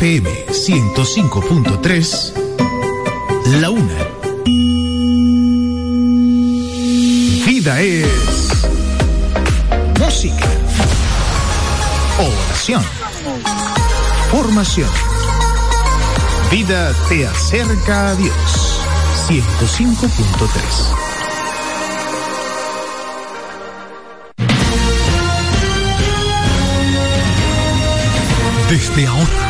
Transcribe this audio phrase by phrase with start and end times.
[0.00, 2.32] FM 105.3,
[3.60, 3.98] la una.
[7.46, 8.08] Vida es
[9.98, 10.48] música,
[12.18, 12.82] oración,
[14.30, 14.88] formación.
[16.50, 18.80] Vida te acerca a Dios.
[19.28, 20.48] 105.3.
[28.70, 29.49] Desde ahora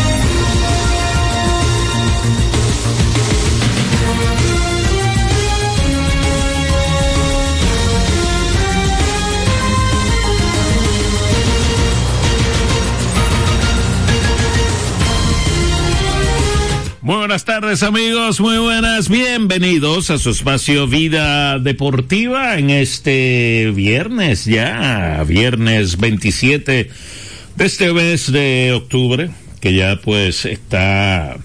[17.31, 25.23] buenas tardes amigos, muy buenas, bienvenidos a su espacio Vida Deportiva en este viernes ya,
[25.25, 26.89] viernes 27
[27.55, 29.29] de este mes de octubre,
[29.61, 31.37] que ya pues está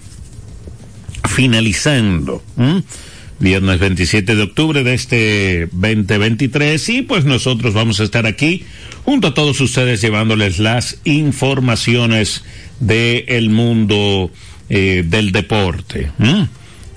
[1.23, 2.43] finalizando.
[3.39, 8.65] Viernes 27 de octubre de este 2023 y pues nosotros vamos a estar aquí
[9.05, 12.43] junto a todos ustedes llevándoles las informaciones
[12.81, 14.31] del el mundo
[14.69, 16.11] eh, del deporte.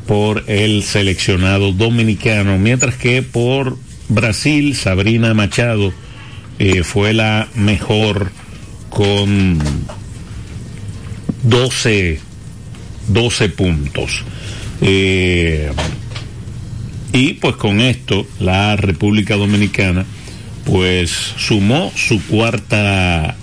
[0.08, 5.94] por el seleccionado dominicano, mientras que por Brasil Sabrina Machado
[6.58, 8.32] eh, fue la mejor
[8.90, 9.60] con
[11.44, 12.20] 12,
[13.08, 14.24] 12 puntos.
[14.82, 15.72] Eh,
[17.12, 20.06] y pues con esto la República Dominicana
[20.66, 23.36] pues sumó su cuarta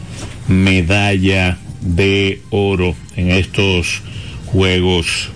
[0.48, 4.02] medalla de oro en estos
[4.46, 5.30] Juegos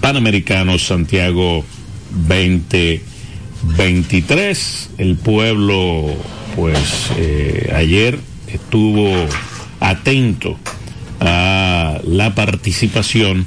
[0.00, 1.64] Panamericanos Santiago
[2.10, 4.90] 2023.
[4.98, 6.14] El pueblo
[6.54, 9.10] pues eh, ayer estuvo
[9.80, 10.56] atento
[11.20, 13.46] a la participación,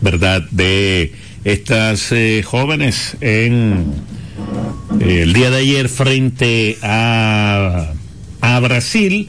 [0.00, 1.12] ¿verdad?, de
[1.44, 3.92] estas eh, jóvenes en
[5.00, 7.92] eh, el día de ayer frente a,
[8.40, 9.28] a Brasil,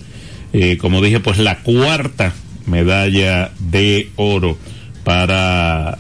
[0.53, 2.33] eh, como dije, pues la cuarta
[2.65, 4.57] medalla de oro
[5.03, 5.97] para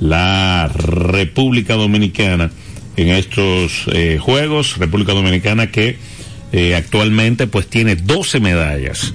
[0.00, 2.50] la República Dominicana
[2.96, 3.86] en estos
[4.18, 5.96] Juegos, República Dominicana que
[6.76, 9.14] actualmente pues tiene 12 medallas,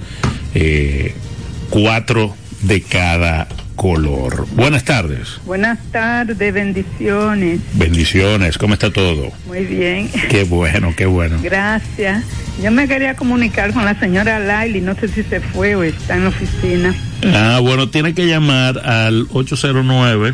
[1.70, 4.46] cuatro de cada color.
[4.52, 5.38] Buenas tardes.
[5.44, 7.60] Buenas tardes, bendiciones.
[7.74, 9.30] Bendiciones, ¿cómo está todo?
[9.46, 10.10] Muy bien.
[10.30, 11.38] Qué bueno, qué bueno.
[11.42, 12.24] Gracias.
[12.62, 16.16] Yo me quería comunicar con la señora Laili, no sé si se fue o está
[16.16, 16.94] en la oficina.
[17.34, 20.32] Ah, bueno, tiene que llamar al 809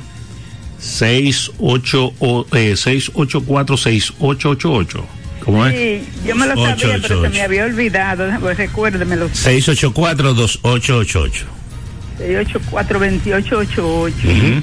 [0.79, 2.15] 68
[2.53, 5.05] eh, 684 6888.
[5.45, 5.75] ¿Cómo es?
[5.75, 7.31] Sí, yo me lo sabía, pero se 888.
[7.33, 8.31] me había olvidado.
[8.55, 9.29] Recuérdemelo.
[9.31, 11.31] 684-2888.
[12.19, 14.63] 684-2888.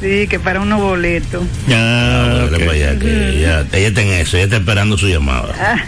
[0.00, 1.42] Sí, que para unos boletos.
[1.70, 2.58] Ah, Dale ok.
[2.60, 5.54] para allá, que ella, ella está en eso, ella está esperando su llamada.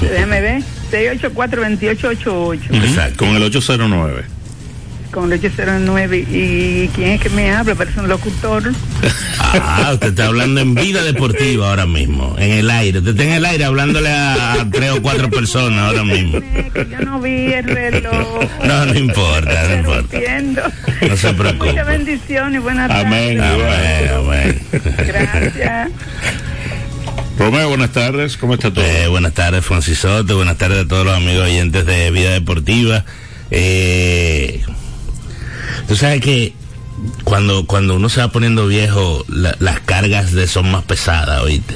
[0.00, 0.62] Déjame ver.
[0.90, 2.58] 684-2888.
[2.72, 3.26] Exacto.
[3.26, 4.24] Con el 809.
[5.14, 6.26] Con el 809.
[6.28, 7.76] ¿Y quién es que me habla?
[7.76, 8.72] Parece un locutor.
[9.38, 12.98] Ah, usted está hablando en vida deportiva ahora mismo, en el aire.
[12.98, 16.40] Usted está en el aire hablándole a, a tres o cuatro personas ahora mismo.
[16.40, 18.42] Que yo no vi el reloj.
[18.66, 20.16] No, no importa, no importa.
[20.16, 20.62] Interrumpiendo.
[21.08, 21.70] No se preocupe.
[21.70, 23.38] Muchas bendiciones y buenas Amén.
[23.38, 24.10] tardes.
[24.10, 24.62] Amén, amén.
[25.06, 25.90] Gracias.
[27.38, 28.36] Romeo, buenas tardes.
[28.36, 28.84] ¿Cómo está todo?
[28.84, 30.32] Eh, buenas tardes, Francisote.
[30.32, 33.04] Buenas tardes a todos los amigos oyentes de Vida Deportiva.
[33.52, 34.64] Eh,
[35.88, 36.52] tú sabes que
[37.24, 41.74] cuando, cuando uno se va poniendo viejo, la- las cargas de son más pesadas, oíste.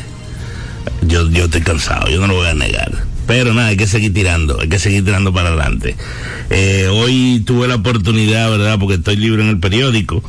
[1.02, 2.90] Yo, yo estoy cansado, yo no lo voy a negar.
[3.26, 5.96] Pero nada, hay que seguir tirando, hay que seguir tirando para adelante.
[6.50, 8.78] Eh, hoy tuve la oportunidad, ¿verdad?
[8.78, 10.22] Porque estoy libre en el periódico,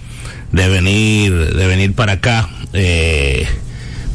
[0.51, 2.49] de venir, de venir para acá.
[2.73, 3.47] Eh,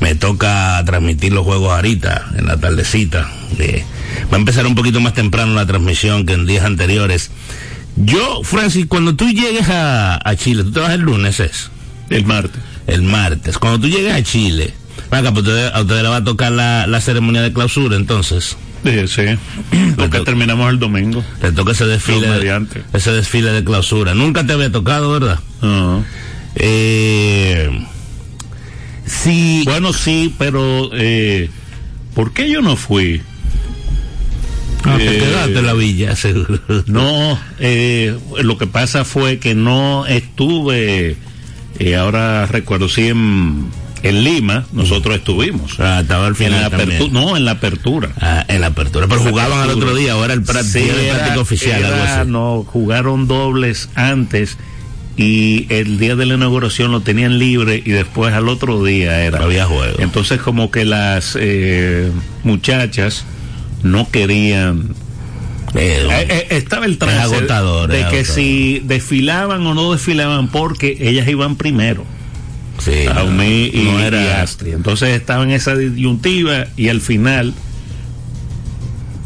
[0.00, 3.30] me toca transmitir los juegos ahorita, en la tardecita.
[3.58, 3.84] Eh,
[4.30, 7.30] va a empezar un poquito más temprano la transmisión que en días anteriores.
[7.96, 11.70] Yo, Francis, cuando tú llegues a, a Chile, tú te vas el lunes, es
[12.10, 12.60] El martes.
[12.86, 13.58] el martes.
[13.58, 14.74] Cuando tú llegues a Chile,
[15.10, 18.56] venga, pues a ustedes le va a tocar la, la ceremonia de clausura, entonces.
[18.84, 19.22] Sí, sí.
[19.96, 21.24] Porque terminamos el domingo.
[21.40, 22.82] Le toca ese desfile, mediante.
[22.92, 24.12] ese desfile de clausura.
[24.12, 25.38] Nunca te había tocado, ¿verdad?
[26.56, 27.70] Eh,
[29.06, 31.48] sí, Bueno, sí, pero eh,
[32.14, 33.22] ¿por qué yo no fui?
[34.84, 36.58] Ah, te eh, en la villa, seguro.
[36.86, 41.16] No, eh, lo que pasa fue que no estuve,
[41.78, 43.66] eh, ahora recuerdo, sí, en,
[44.02, 45.80] en Lima, nosotros estuvimos.
[45.80, 46.90] Ah, estaba al En final la también.
[46.98, 48.10] apertura, no, en la apertura.
[48.20, 49.06] Ah, en la apertura.
[49.08, 51.78] Pero En la jugaban al otro día, ahora el práctico, Sí, el era- práctico oficial,
[51.80, 52.30] era- algo así.
[52.30, 54.58] No, jugaron dobles antes
[55.16, 59.42] y el día de la inauguración lo tenían libre y después al otro día era.
[59.44, 59.94] Había juego.
[60.00, 62.10] Entonces como que las eh,
[62.42, 63.24] muchachas
[63.84, 64.88] no querían
[65.76, 68.34] Eh, eh, eh, estaba el trance Es agotador, de es que agotador.
[68.36, 72.04] si desfilaban o no desfilaban porque ellas iban primero
[72.78, 74.74] sí, no, y, no y era Astrid.
[74.74, 77.54] Entonces estaba en esa disyuntiva y al final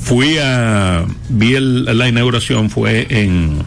[0.00, 3.58] fui a vi el- la inauguración fue en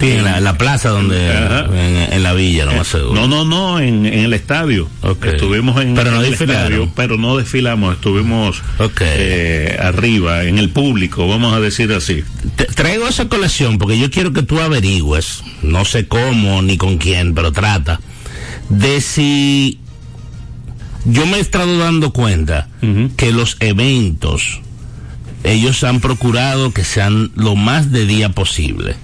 [0.00, 3.14] sí, en la, plaza donde en, en la villa, lo más seguro.
[3.14, 4.88] no no no en, en el estadio.
[5.22, 8.62] Estuvimos en, Pero no el estadio pero no desfilamos estuvimos
[9.00, 12.24] eh, arriba en el público vamos a decir así.
[12.56, 16.98] Te- traigo esa colación porque yo quiero que tú averigües, no sé cómo ni con
[16.98, 18.00] quién, pero trata,
[18.68, 19.78] de si
[21.04, 22.68] yo me he estado dando cuenta
[23.16, 24.60] que los eventos,
[25.44, 28.96] ellos han procurado que sean lo más de día posible.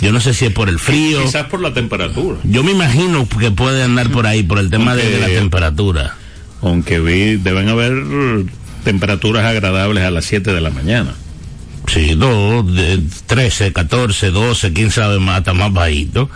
[0.00, 1.22] Yo no sé si es por el frío.
[1.22, 4.94] quizás por la temperatura Yo me imagino que puede andar por ahí, por el tema
[4.94, 6.16] de, de la temperatura.
[6.62, 7.92] aunque vi deben haber
[8.84, 11.14] temperaturas agradables a las 7 de la mañana
[11.86, 16.30] Sí, dos, de 13, 14, 12, quién sabe más, hasta más bajito.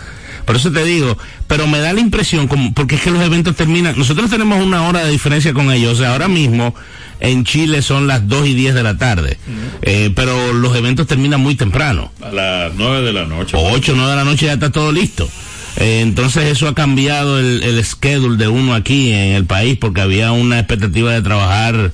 [0.48, 3.54] Por eso te digo, pero me da la impresión, como, porque es que los eventos
[3.54, 6.74] terminan, nosotros tenemos una hora de diferencia con ellos, o sea, ahora mismo
[7.20, 9.36] en Chile son las 2 y 10 de la tarde,
[9.82, 12.12] eh, pero los eventos terminan muy temprano.
[12.22, 14.90] a las 9 de la noche 8 o 9 de la noche ya está todo
[14.90, 15.28] listo.
[15.76, 20.00] Eh, entonces eso ha cambiado el, el schedule de uno aquí en el país porque
[20.00, 21.92] había una expectativa de trabajar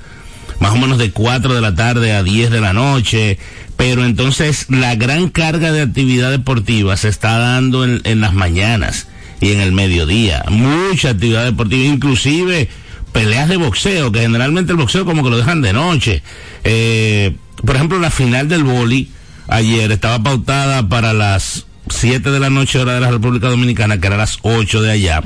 [0.61, 3.39] más o menos de 4 de la tarde a 10 de la noche.
[3.77, 9.09] Pero entonces la gran carga de actividad deportiva se está dando en, en las mañanas
[9.41, 10.45] y en el mediodía.
[10.49, 12.69] Mucha actividad deportiva, inclusive
[13.13, 16.23] peleas de boxeo, que generalmente el boxeo como que lo dejan de noche.
[16.65, 19.11] Eh, por ejemplo, la final del boli
[19.49, 24.07] ayer estaba pautada para las 7 de la noche hora de la República Dominicana, que
[24.07, 25.21] era las 8 de allá.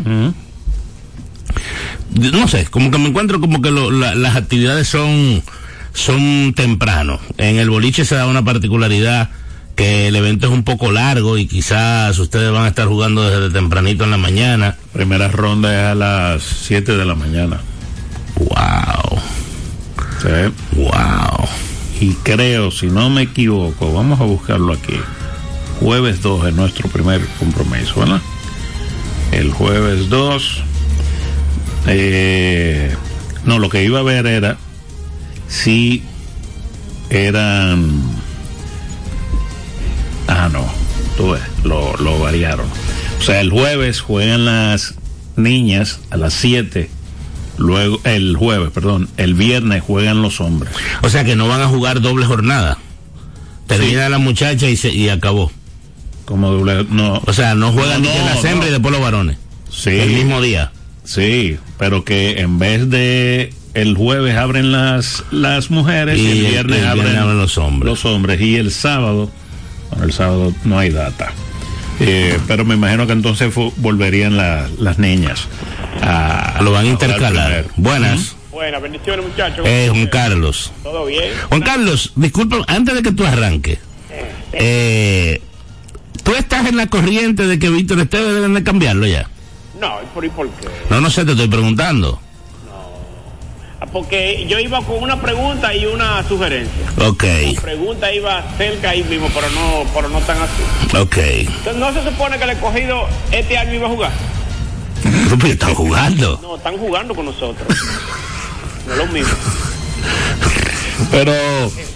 [2.14, 5.42] No sé, como que me encuentro como que lo- la- las actividades son,
[5.98, 7.18] son temprano.
[7.36, 9.30] En el boliche se da una particularidad
[9.74, 13.52] que el evento es un poco largo y quizás ustedes van a estar jugando desde
[13.52, 14.76] tempranito en la mañana.
[14.92, 17.60] primera ronda es a las 7 de la mañana
[18.36, 19.20] Wow,
[20.22, 20.52] ¿sí?
[20.76, 21.48] wow.
[22.00, 24.94] y creo si no me equivoco vamos a buscarlo aquí
[25.80, 28.20] jueves 2 es nuestro primer compromiso ¿verdad?
[29.32, 30.62] el jueves 2
[31.88, 32.94] eh,
[33.44, 34.56] no lo que iba a ver era
[35.48, 36.02] si
[37.10, 38.00] eran
[40.26, 40.64] ah no
[41.16, 42.66] tú ves, lo, lo variaron
[43.18, 44.94] o sea el jueves juegan las
[45.36, 46.90] niñas a las 7
[47.56, 51.66] luego el jueves perdón el viernes juegan los hombres O sea que no van a
[51.68, 52.78] jugar doble jornada.
[53.66, 55.50] Termina la muchacha y, se, y acabó.
[56.24, 57.20] como doble, no.
[57.26, 58.66] O sea, no juegan No, ni no, las hembras no.
[58.68, 59.36] y después los varones.
[59.70, 59.90] Sí.
[59.90, 60.72] El mismo día.
[61.04, 66.38] Sí, pero que en vez de el jueves abren las las mujeres y, Y el
[66.38, 67.90] el- viernes, el abren, viernes abren los hombres.
[67.90, 69.30] Los hombres y el sábado,
[69.90, 71.32] bueno, el sábado no hay data.
[72.00, 75.48] Eh, pero me imagino que entonces volverían la- las niñas
[76.02, 77.66] a Lo van a intercalar.
[77.76, 78.36] Buenas.
[78.52, 79.64] Buenas, bendiciones muchachos.
[79.68, 80.72] Eh, Juan Carlos.
[80.82, 81.24] ¿Todo bien?
[81.48, 83.78] Juan Carlos, disculpa, antes de que tú arranques,
[84.52, 85.40] eh,
[86.24, 89.28] tú estás en la corriente de que Víctor Esteves deben de cambiarlo ya.
[89.80, 90.66] No, ¿y por, y por qué?
[90.90, 92.20] No, no sé, te estoy preguntando.
[93.92, 96.84] Porque yo iba con una pregunta y una sugerencia.
[97.06, 100.96] Ok, La pregunta iba cerca ahí mismo, pero no, pero no tan así.
[100.96, 101.16] ok.
[101.16, 104.12] Entonces, ¿no se supone que el escogido este año iba a jugar?
[105.38, 106.38] Pero estás jugando.
[106.42, 107.66] No, están jugando con nosotros.
[108.86, 109.34] No es lo mismo.
[111.10, 111.32] Pero,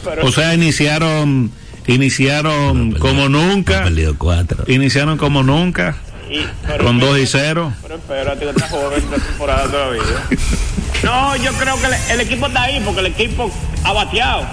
[0.05, 1.51] Pero- o sea, iniciaron
[1.87, 4.65] iniciaron como nunca, perdido cuatro.
[4.69, 5.97] iniciaron como nunca
[6.31, 6.45] Y-
[6.83, 7.73] con 2 y espérate, 0.
[7.83, 10.03] Pero espérate, que está joven esta temporada todavía.
[11.03, 13.51] No, yo creo que el, el equipo está ahí porque el equipo
[13.85, 14.47] ha bateado.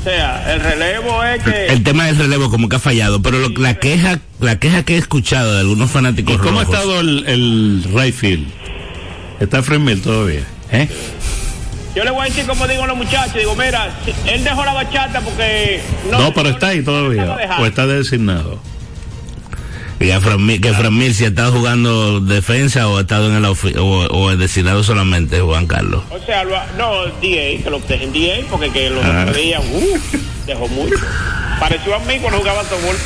[0.00, 1.66] O sea, el relevo es que...
[1.66, 4.94] El tema del relevo como que ha fallado, pero lo- la queja, la queja que
[4.94, 8.48] he escuchado de algunos fanáticos ¿Y cómo ha estado el, el right field?
[9.38, 10.42] Está Fremil todavía,
[10.72, 10.88] ¿eh?
[11.94, 13.90] Yo le voy a decir como digo a los muchachos, digo, mira,
[14.26, 15.82] él dejó la bachata porque...
[16.10, 18.60] No, pero está ahí no todavía, o está designado.
[20.02, 23.36] Y a Fran que Fran Mil si ha estado jugando defensa o ha estado en
[23.36, 26.02] el ofi- o, o es designado solamente Juan Carlos.
[26.10, 29.20] O sea, lo- no, DA, que lo dejen DA, porque que los Ah.
[29.22, 29.98] otros días, uh,
[30.46, 30.96] dejó mucho.
[31.62, 32.96] Pareció a mí cuando jugaba softball.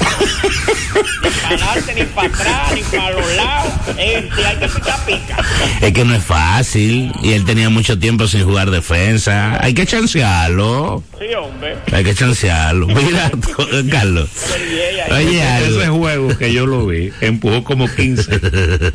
[1.23, 3.73] ni para adelante, ni para atrás, ni para los lados.
[3.99, 5.37] Eh, si hay que picar, pica.
[5.83, 9.63] Es que no es fácil y él tenía mucho tiempo sin jugar defensa.
[9.63, 11.03] Hay que chancearlo.
[11.19, 11.77] Sí, hombre.
[11.93, 12.87] Hay que chancearlo.
[12.89, 13.31] Mira,
[13.91, 14.31] Carlos.
[14.49, 15.27] DA ahí.
[15.27, 15.99] Oye, Ese algo.
[15.99, 18.41] juego que yo lo vi, empujó como 15.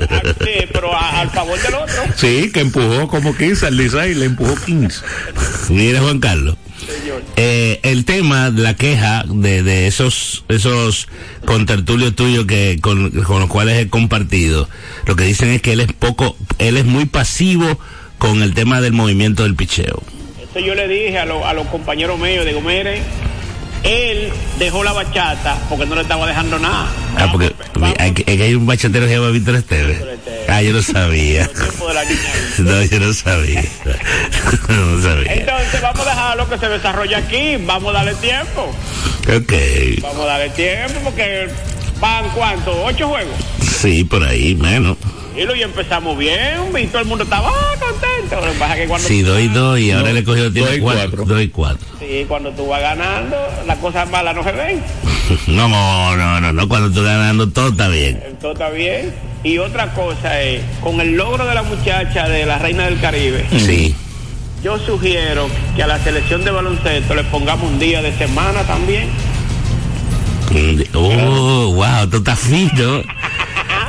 [0.10, 2.04] Ah, Sí, pero a- al favor del otro.
[2.16, 5.02] Sí, que empujó como 15 al Licey, le empujó 15.
[5.70, 6.58] Mira, Juan Carlos.
[7.36, 11.08] Eh, el tema, la queja de, de esos esos
[11.46, 14.70] contertulios tuyos que con, con los cuales he compartido,
[15.06, 17.80] lo que dicen es que él es poco, él es muy pasivo
[18.18, 20.04] con el tema del movimiento del picheo.
[20.42, 23.02] Eso yo le dije a, lo- a los compañeros míos, digo, miren,
[23.84, 26.88] él dejó la bachata porque no le estaba dejando nada.
[27.18, 27.54] Ah, porque
[28.00, 30.02] hay, hay un bachatero que se llama Víctor Esteves.
[30.48, 31.50] Ah, yo no sabía.
[32.60, 33.64] No, yo no sabía.
[34.70, 35.34] No sabía.
[35.34, 38.76] Entonces vamos a dejar lo que se desarrolla aquí, vamos a darle tiempo,
[39.36, 39.54] Ok.
[40.02, 41.48] vamos a darle tiempo porque
[42.00, 43.34] van cuánto, ocho juegos.
[43.62, 44.98] Sí, por ahí, menos.
[45.36, 47.76] Y lo y empezamos bien, y todo el mundo estaba ah,
[48.40, 48.46] contento.
[48.48, 50.24] Lo que pasa es que cuando, Sí, dos y dos y ahora No, le he
[50.24, 51.02] cogido tiempo dos y cuatro.
[51.10, 51.26] cuatro.
[51.26, 51.88] Dos y cuatro.
[52.00, 54.84] sí, cuando tú vas ganando, las cosas malas no se ven.
[55.48, 55.70] No,
[56.18, 56.68] no, no, no.
[56.68, 58.22] Cuando tú ganando todo está bien.
[58.42, 59.14] Todo está bien.
[59.44, 63.46] Y otra cosa es, con el logro de la muchacha de la Reina del Caribe,
[63.58, 63.96] Sí.
[64.62, 69.08] yo sugiero que a la selección de baloncesto le pongamos un día de semana también.
[70.94, 73.02] Oh, wow, tú estás fino.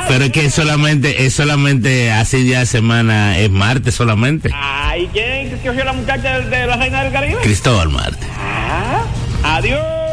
[0.09, 4.51] Pero es que es solamente, es solamente así día de semana, es martes solamente.
[4.53, 7.41] Ay, ¿quién cogió la muchacha de, de la Reina del Caribe?
[7.43, 8.29] Cristóbal Martes.
[8.39, 9.05] Ah,
[9.43, 9.81] adiós.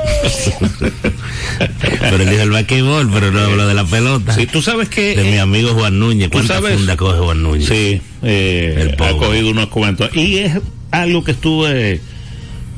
[1.99, 4.33] Pero él dijo el basquetbol, pero no habló de la pelota.
[4.33, 5.15] Sí, tú sabes que...
[5.15, 6.29] De mi eh, amigo Juan Núñez.
[6.29, 6.77] ¿tú ¿Cuánta sabes?
[6.77, 7.67] funda coge Juan Núñez?
[7.67, 10.15] Sí, eh, El ha cogido unos cuantos.
[10.15, 10.53] Y es
[10.91, 11.99] algo que estuve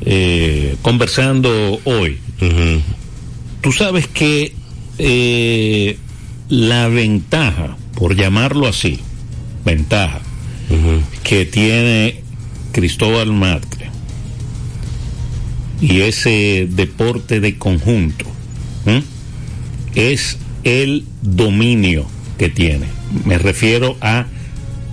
[0.02, 2.20] eh, conversando hoy.
[3.62, 4.54] Tú sabes que
[4.98, 5.98] eh,
[6.52, 9.00] la ventaja, por llamarlo así,
[9.66, 10.20] ventaja,
[11.24, 12.22] que tiene
[12.74, 13.90] Cristóbal Marte
[15.82, 18.26] y ese deporte de conjunto
[19.96, 22.06] es el dominio
[22.38, 22.86] que tiene.
[23.26, 24.26] Me refiero a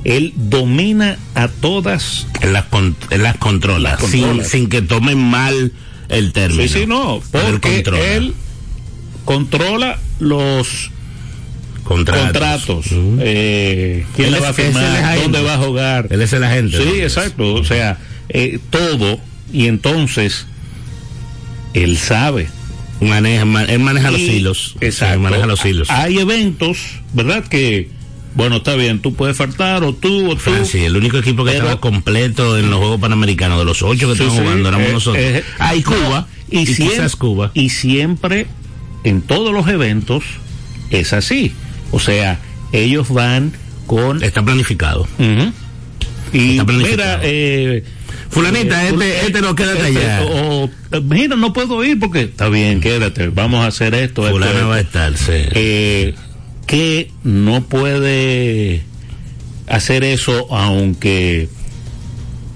[0.05, 2.27] él domina a todas.
[2.43, 4.45] Las, con- las controla, Las sin, controla.
[4.49, 5.73] sin que tomen mal
[6.09, 6.63] el término.
[6.63, 7.23] Sí, sí, no, él
[7.53, 8.05] porque controla.
[8.05, 8.35] él
[9.25, 10.91] controla los
[11.89, 12.87] Contratos.
[13.21, 15.19] eh, ¿Quién es- va a firmar?
[15.23, 16.07] ¿Dónde va a jugar?
[16.11, 16.77] Él es el agente.
[16.79, 16.95] Sí, ¿no?
[16.95, 17.55] exacto.
[17.55, 19.19] O sea, eh, todo.
[19.53, 20.47] Y entonces,
[21.75, 22.49] él sabe.
[23.01, 24.77] Maneja, ma- él maneja los hilos.
[24.81, 25.15] Exacto.
[25.15, 25.89] Él maneja los hilos.
[25.91, 26.79] Hay eventos,
[27.15, 27.45] ¿verdad?
[27.47, 27.89] Que,
[28.35, 30.41] bueno, está bien, tú puedes faltar, o tú, o tú.
[30.41, 34.09] Francia, el único equipo que Pero- estaba completo en los Juegos Panamericanos, de los ocho
[34.11, 35.23] que Sí, estaban sí, jugando, éramos eh, nosotros.
[35.25, 36.27] eh, ah, y Cuba.
[36.51, 37.51] y, y, siempre, Cuba.
[37.55, 38.47] y siempre,
[39.05, 40.25] en todos los eventos,
[40.91, 41.53] es así.
[41.91, 42.39] O sea,
[42.73, 43.53] ellos van
[43.87, 44.23] con.
[44.23, 45.07] Está planificado.
[45.19, 47.21] Y Está mira, planificado.
[47.23, 47.85] eh,
[48.31, 50.25] Fulanita, eh, este, este no quédate este, allá.
[50.27, 54.23] O, o, mira, no puedo ir porque está bien, quédate, vamos a hacer esto.
[54.23, 54.69] Fulana esto.
[54.69, 55.33] va a estar, sí.
[55.33, 56.15] Eh,
[56.67, 58.83] que no puede
[59.69, 61.49] hacer eso aunque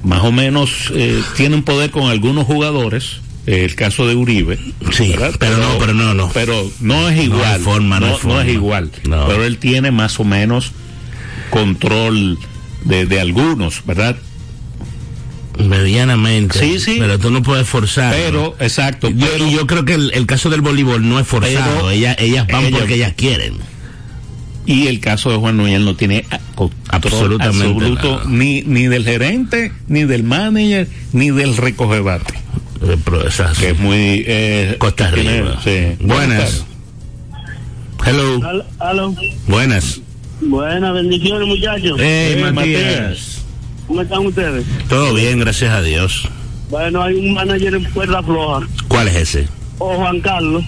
[0.05, 4.59] más o menos eh, tiene un poder con algunos jugadores eh, el caso de Uribe
[4.93, 5.35] Sí, ¿verdad?
[5.39, 6.31] pero no, pero no, no.
[6.33, 8.47] pero no es igual hay forma, no hay forma.
[8.49, 9.27] igual No.
[9.27, 10.73] pero él tiene más o menos
[11.51, 12.39] control
[12.85, 14.17] de, de algunos verdad
[15.59, 16.59] Medianamente.
[16.59, 16.97] Sí, sí.
[16.99, 18.15] Pero tú no puedes forzar.
[18.15, 21.27] pero exacto Yo, pero- y yo creo que el, el caso del voleibol no es
[21.27, 21.75] forzado.
[21.77, 23.55] Pero ellas, ellas van ellas- porque ellas quieren.
[24.65, 26.25] y el caso de Juan Núñez no tiene
[26.89, 28.25] Absolutamente absoluto nada.
[28.31, 32.42] ni ni del gerente ni del manager ni del recogebate pero
[33.27, 35.11] esas- que es muy eh, Costa
[35.63, 35.97] sí.
[36.01, 36.65] Buenas.
[38.05, 38.41] Hello.
[38.81, 39.15] Aló.
[39.47, 40.01] Buenas.
[40.41, 41.99] Buenas bendiciones, muchachos.
[42.01, 42.83] Hey, Eh, Matías.
[42.83, 43.39] Matías.
[43.87, 44.65] ¿Cómo están ustedes?
[44.89, 46.29] Todo bien, gracias a Dios.
[46.71, 49.49] Bueno, hay un manager en Puerta Floja, ¿Cuál es ese?
[49.79, 50.65] o Juan Carlos,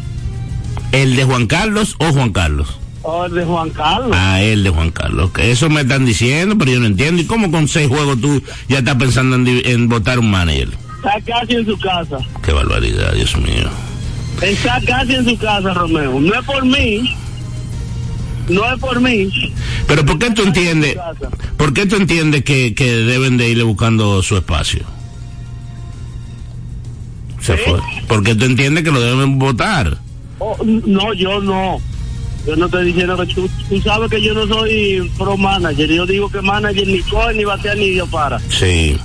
[0.93, 2.69] ¿El de Juan Carlos o Juan Carlos?
[3.03, 4.11] o el de Juan Carlos.
[4.13, 5.31] Ah, el de Juan Carlos.
[5.33, 7.21] Que eso me están diciendo, pero yo no entiendo.
[7.21, 10.69] ¿Y cómo con seis juegos tú ya estás pensando en votar un manager?
[11.05, 12.19] Está casi en su casa.
[12.43, 13.69] Qué barbaridad, Dios mío.
[14.41, 16.19] Está casi en su casa, Romeo.
[16.19, 17.15] No es por mí.
[18.49, 19.53] No es por mí.
[19.87, 20.97] Pero ¿por qué tú entiendes,
[21.59, 24.85] por qué tú entiendes que, que deben de irle buscando su espacio?
[27.41, 27.79] Se fue.
[28.09, 29.99] ¿Por qué tú entiendes que lo deben votar?
[30.39, 31.81] Oh, no, yo no.
[32.47, 35.91] Yo no estoy diciendo que tú, tú sabes que yo no soy pro manager.
[35.91, 38.39] Yo digo que manager ni coge, ni batea, ni dio para.
[38.49, 38.97] Sí,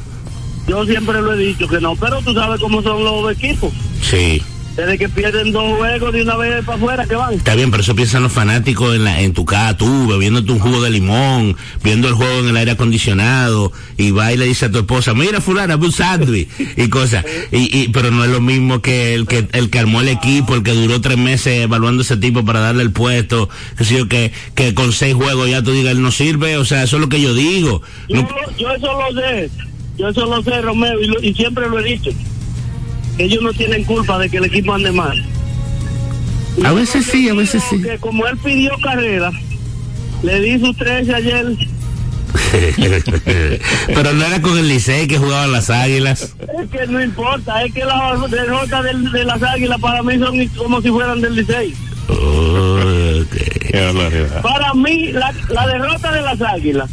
[0.69, 3.73] Yo siempre lo he dicho que no, pero tú sabes cómo son los equipos.
[4.01, 4.41] sí.
[4.75, 7.33] Desde que pierden dos juegos de una vez para afuera, que van.
[7.33, 10.59] Está bien, pero eso piensan los fanáticos en, la, en tu casa, tú, bebiéndote un
[10.59, 14.67] jugo de limón, viendo el juego en el aire acondicionado, y va y le dice
[14.67, 17.25] a tu esposa, mira fulana, ve un sándwich, y cosas.
[17.51, 20.55] Y, y, pero no es lo mismo que el que el que armó el equipo,
[20.55, 24.07] el que duró tres meses evaluando ese tipo para darle el puesto, que sé yo,
[24.07, 27.01] que, que con seis juegos ya tú digas, él no sirve, o sea, eso es
[27.01, 27.81] lo que yo digo.
[28.07, 29.49] Yo, No- yo eso lo sé,
[29.99, 32.09] yo eso lo sé, Romeo, y, lo- y siempre lo he dicho.
[33.17, 35.23] Ellos no tienen culpa de que el equipo ande mal.
[36.63, 37.81] A veces sí, a veces sí.
[37.81, 39.31] Que como él pidió carrera,
[40.23, 41.45] le di sus 13 ayer.
[43.87, 46.33] pero no era con el Licey que jugaban las águilas.
[46.61, 50.81] Es que no importa, es que las derrotas de, las águilas para mí son como
[50.81, 51.73] si fueran del Licey.
[52.07, 52.79] Oh,
[54.41, 56.89] Para mí, la, la derrota de las águilas,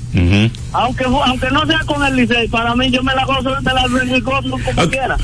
[0.73, 3.87] aunque aunque no sea con el Licey, para mí yo me la gozo, me la
[4.21, 5.17] gozo como quiera.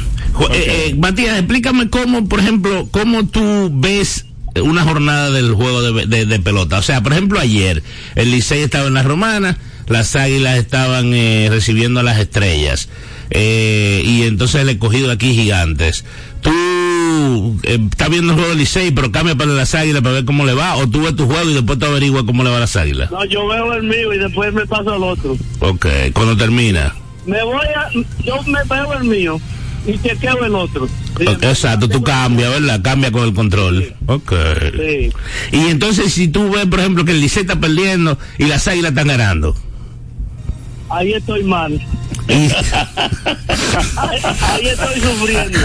[0.54, 4.26] Eh, eh, Matías, explícame cómo, por ejemplo, cómo tú ves
[4.62, 6.78] una jornada del juego de, de- de pelota.
[6.78, 7.82] O sea, por ejemplo, ayer
[8.14, 9.56] el Licey estaba en la Romana,
[9.88, 12.88] las Águilas estaban eh, recibiendo a las estrellas.
[13.30, 16.04] eh, y entonces el escogido aquí gigantes.
[16.42, 20.24] Tú eh, estás viendo el juego del Licey, pero cambia para las Águilas para ver
[20.24, 22.56] cómo le va, o tú ves tu juego y después te averiguas cómo le va
[22.58, 23.10] a las Águilas.
[23.10, 25.36] No, yo veo el mío y después me paso al otro.
[25.60, 26.94] Ok, cuando termina.
[27.26, 27.88] Me voy a,
[28.24, 29.40] yo me veo el mío
[29.86, 30.88] y chequeo el otro.
[31.18, 32.82] Sí, Exacto, tú cambias, ¿verdad?
[32.82, 33.94] Cambia con el control.
[34.06, 34.32] Ok.
[34.76, 35.12] Sí.
[35.52, 38.90] Y entonces si tú ves, por ejemplo, que el Licey está perdiendo y las águilas
[38.90, 39.54] están ganando.
[40.88, 41.80] Ahí estoy mal.
[43.96, 45.58] Ahí estoy sufriendo.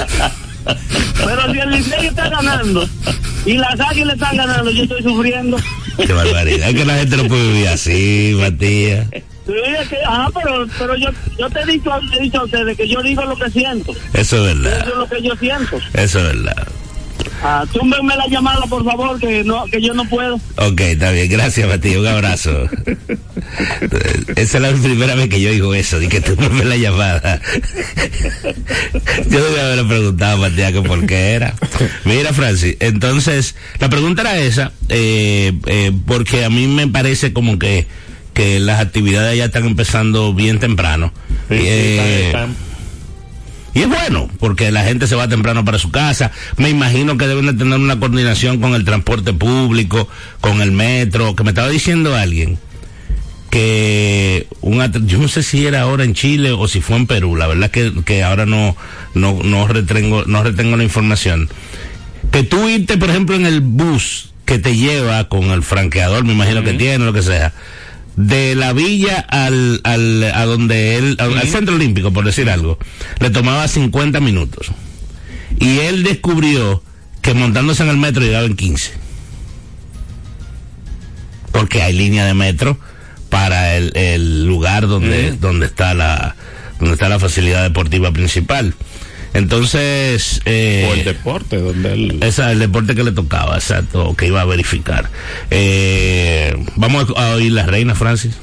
[1.25, 2.88] Pero si el Licey está ganando
[3.45, 5.58] y las águilas están ganando, yo estoy sufriendo.
[6.06, 6.71] qué barbaridad.
[6.73, 9.08] Que la gente no puede vivir así, Matías.
[10.06, 11.08] Ah, pero, pero yo,
[11.39, 13.93] yo te he dicho, te he dicho a ustedes que yo digo lo que siento.
[14.13, 14.88] Eso es Eso verdad.
[14.89, 15.77] es lo que yo siento.
[15.93, 16.67] Eso es verdad.
[17.43, 20.36] Ah, túmbenme la llamada, por favor, que no, que yo no puedo.
[20.56, 21.30] Ok, está bien.
[21.30, 21.97] Gracias, Matías.
[21.97, 22.67] Un abrazo.
[24.36, 26.78] Esa es la primera vez que yo digo eso, de que tú me ves la
[26.78, 27.39] llamada.
[29.30, 31.54] Yo debía haber preguntado a Matías que por qué era.
[32.06, 37.60] Mira, Francis, entonces, la pregunta era esa, eh, eh, porque a mí me parece como
[37.60, 37.86] que,
[38.34, 41.13] que las actividades ya están empezando bien temprano.
[41.50, 42.47] Sí, sí, Eh, está-
[43.77, 46.31] y es bueno, porque la gente se va temprano para su casa.
[46.57, 50.09] Me imagino que deben de tener una coordinación con el transporte público,
[50.41, 52.57] con el metro, que me estaba diciendo alguien
[53.51, 57.35] que un yo no sé si era ahora en Chile o si fue en Perú,
[57.35, 58.75] la verdad que, que ahora no,
[59.13, 61.47] no, no retengo, no retengo la información.
[62.31, 66.33] Que tú irte, por ejemplo, en el bus que te lleva con el franqueador, me
[66.33, 67.53] imagino que tiene, lo que sea,
[68.17, 72.77] de la villa al, al a donde él, al, al centro olímpico, por decir algo,
[73.19, 74.67] le tomaba 50 minutos.
[75.60, 76.84] Y él descubrió
[77.21, 78.91] que montándose en el metro llegaba en 15.
[81.51, 82.77] Porque hay línea de metro
[83.30, 86.36] para el, el lugar donde, donde está la,
[86.80, 88.73] donde está la facilidad deportiva principal.
[89.38, 94.26] Entonces, eh, o el deporte donde él esa el deporte que le tocaba, exacto, que
[94.26, 95.12] iba a verificar.
[95.52, 98.36] Eh, vamos a oír la reina Francis.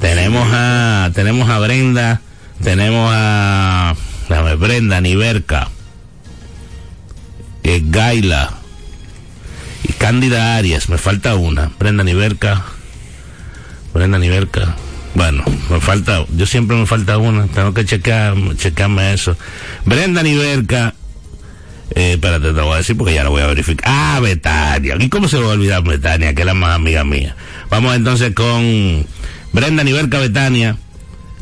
[0.00, 2.20] Tenemos a tenemos a Brenda,
[2.62, 3.96] tenemos a
[4.28, 5.68] déjame, Brenda Niverca,
[7.64, 8.58] eh, Gaila
[9.82, 12.62] y Cándida Arias, me falta una, Brenda Niverca,
[13.92, 14.76] Brenda Niverca.
[15.14, 19.36] Bueno, me falta, yo siempre me falta una, tengo que checar, checarme eso.
[19.84, 20.94] Brenda Niverca,
[21.94, 23.84] eh, espérate, te voy a decir porque ya lo voy a verificar.
[23.86, 24.96] Ah, Betania.
[24.98, 27.36] ¿Y cómo se va a olvidar Betania, que es la más amiga mía?
[27.68, 29.06] Vamos entonces con
[29.52, 30.76] Brenda Niverca Betania,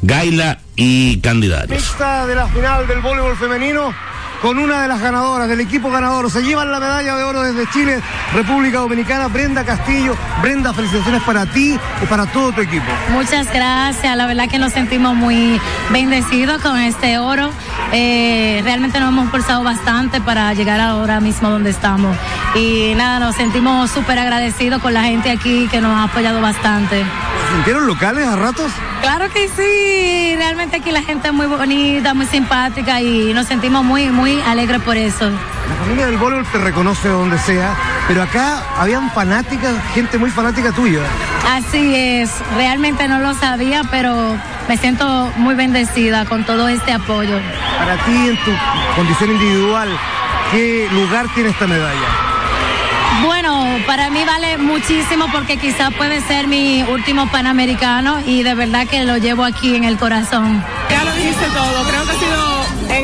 [0.02, 1.80] Gaila y Candidarios.
[1.80, 3.94] Pista de la final del voleibol femenino
[4.40, 6.30] con una de las ganadoras del equipo ganador.
[6.30, 8.00] Se llevan la medalla de oro desde Chile,
[8.34, 10.16] República Dominicana, Brenda Castillo.
[10.42, 12.86] Brenda, felicitaciones para ti y para todo tu equipo.
[13.10, 17.50] Muchas gracias, la verdad que nos sentimos muy bendecidos con este oro.
[17.92, 22.16] Eh, realmente nos hemos esforzado bastante para llegar ahora mismo donde estamos.
[22.54, 27.04] Y nada, nos sentimos súper agradecidos con la gente aquí que nos ha apoyado bastante.
[27.04, 28.70] ¿Se ¿Sintieron locales a ratos?
[29.00, 33.82] Claro que sí, realmente aquí la gente es muy bonita, muy simpática y nos sentimos
[33.82, 35.30] muy, muy alegres por eso.
[35.30, 37.74] La familia del voleibol te reconoce donde sea,
[38.06, 41.00] pero acá habían fanáticas, gente muy fanática tuya.
[41.48, 44.36] Así es, realmente no lo sabía, pero
[44.68, 47.38] me siento muy bendecida con todo este apoyo.
[47.78, 48.50] Para ti, en tu
[48.96, 49.88] condición individual,
[50.52, 52.08] ¿qué lugar tiene esta medalla?
[53.24, 53.49] Bueno,
[53.86, 59.04] para mí vale muchísimo porque quizás puede ser mi último panamericano y de verdad que
[59.04, 60.64] lo llevo aquí en el corazón.
[60.88, 62.49] Ya lo dijiste todo, creo que ha sido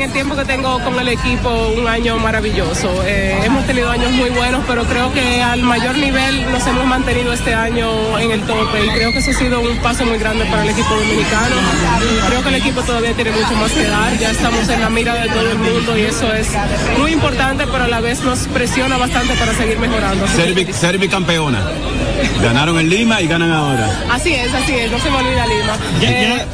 [0.07, 2.89] el tiempo que tengo con el equipo un año maravilloso.
[3.05, 7.33] Eh, hemos tenido años muy buenos, pero creo que al mayor nivel nos hemos mantenido
[7.33, 10.45] este año en el tope y creo que eso ha sido un paso muy grande
[10.45, 11.55] para el equipo dominicano.
[12.27, 15.13] Creo que el equipo todavía tiene mucho más que dar, ya estamos en la mira
[15.15, 16.47] de todo el mundo y eso es
[16.97, 20.23] muy importante, pero a la vez nos presiona bastante para seguir mejorando.
[20.25, 21.59] Así Ser, que- bi- ser bicampeona.
[22.41, 23.89] Ganaron en Lima y ganan ahora.
[24.11, 25.77] Así es, así es, no se me olvida Lima.
[26.01, 26.45] Eh,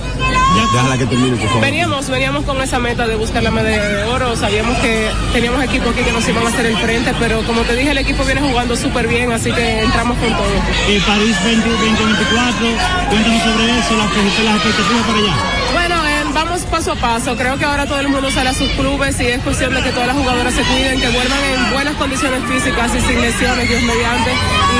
[0.54, 1.62] Déjala que termine, por favor.
[1.62, 4.36] Veníamos, veníamos con esa meta de buscar la medalla de oro.
[4.36, 7.76] Sabíamos que teníamos equipo aquí que nos iban a hacer el frente, pero como te
[7.76, 10.54] dije, el equipo viene jugando súper bien, así que entramos con todo.
[10.90, 12.68] Eh, París 20, 2024,
[13.10, 15.34] cuéntanos sobre eso, las, las expectativas para allá.
[15.74, 16.13] Bueno, eh,
[16.44, 17.36] vamos paso a paso.
[17.36, 20.08] Creo que ahora todo el mundo sale a sus clubes y es de que todas
[20.08, 24.32] las jugadoras se cuiden, que vuelvan en buenas condiciones físicas y sin lesiones, Dios mediante.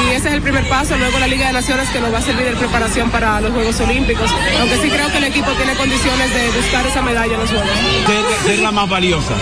[0.08, 0.98] Y ese es el primer paso.
[0.98, 3.80] Luego la Liga de Naciones que nos va a servir de preparación para los Juegos
[3.80, 4.30] Olímpicos.
[4.60, 7.70] Aunque sí creo que el equipo tiene condiciones de buscar esa medalla en los Juegos.
[8.08, 9.34] Ser, ser la más valiosa.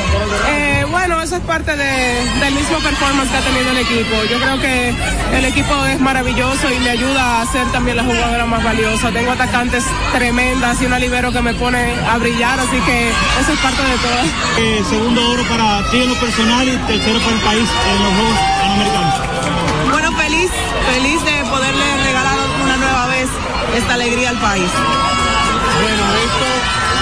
[0.49, 4.15] Eh, bueno, eso es parte de- del mismo performance que ha tenido el equipo.
[4.29, 4.93] Yo creo que
[5.37, 9.11] el equipo es maravilloso y me ayuda a ser también la jugadora más valiosa.
[9.11, 13.59] Tengo atacantes tremendas y una libero que me pone a brillar, así que eso es
[13.59, 14.21] parte de todo.
[14.57, 18.13] Eh, segundo oro para ti en lo personal y tercero para el país en los
[18.13, 19.15] Juegos Panamericanos.
[19.91, 20.51] Bueno, feliz,
[20.91, 23.29] feliz de poderle regalar una nueva vez
[23.75, 24.69] esta alegría al país.
[25.79, 26.47] Bueno, esto,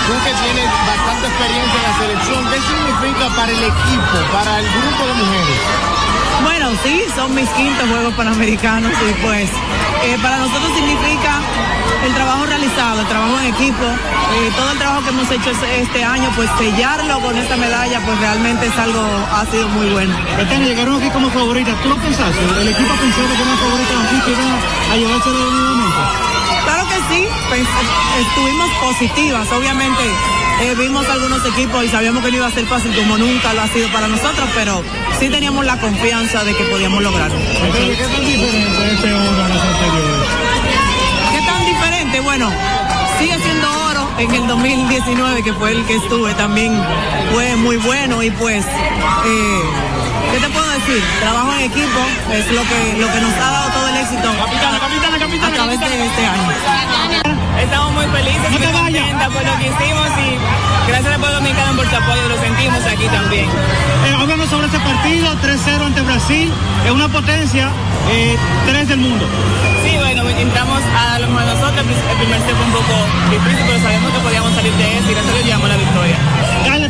[0.05, 4.67] tú que tienes bastante experiencia en la selección, ¿qué significa para el equipo, para el
[4.69, 5.59] grupo de mujeres?
[6.43, 9.49] Bueno, sí, son mis quintos Juegos Panamericanos y pues
[10.05, 11.41] eh, para nosotros significa
[12.05, 16.03] el trabajo realizado, el trabajo en equipo, eh, todo el trabajo que hemos hecho este-
[16.03, 20.15] año, pues sellarlo con esta medalla, pues realmente es algo, ha sido muy bueno.
[20.37, 21.75] Betania, llegaron aquí como favoritas.
[21.83, 22.39] ¿Tú lo pensaste?
[22.61, 24.47] ¿El equipo pensó que eran favoritas aquí que iban
[24.91, 25.97] a llevárselo nuevamente?
[26.63, 27.67] Claro que sí, pues,
[28.27, 30.03] estuvimos positivas, obviamente
[30.61, 33.61] eh, vimos algunos equipos y sabíamos que no iba a ser fácil como nunca lo
[33.61, 34.83] ha sido para nosotros, pero
[35.19, 37.37] sí teníamos la confianza de que podíamos lograrlo.
[37.37, 40.68] ¿Qué tan diferente este oro a las anteriores?
[42.19, 42.49] ¿Qué tan diferente?
[42.49, 42.49] Bueno,
[43.19, 46.73] sigue siendo oro en el 2019, que fue el que estuve, también
[47.33, 49.61] fue muy bueno y pues, eh,
[50.31, 51.03] ¿qué te puedo decir?
[51.21, 51.99] Trabajo en equipo
[52.31, 54.29] es lo que, lo que nos ha dado todo el éxito
[55.43, 57.28] a través de este año.
[57.59, 61.89] Estamos muy felices, muy contentas por lo que hicimos y gracias al pueblo dominicano por
[61.89, 63.45] su apoyo, lo sentimos aquí también.
[63.45, 66.51] Eh, háblanos sobre este partido, 3-0 ante Brasil,
[66.85, 67.69] es una potencia,
[68.11, 69.25] eh, 3 del mundo.
[69.83, 71.85] Sí, bueno, intentamos a dar lo mejor nosotros.
[71.85, 72.95] El primer set fue un poco
[73.29, 76.17] difícil, pero sabemos que podíamos salir de eso y gracias a Dios llevamos la victoria.